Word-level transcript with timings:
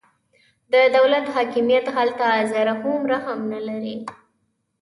د 0.73 0.75
دولت 0.95 1.25
حاکمیت 1.35 1.85
هلته 1.97 2.27
ذره 2.51 2.73
هومره 2.81 3.17
هم 3.25 3.39
نه 3.51 3.59
لري. 3.67 3.97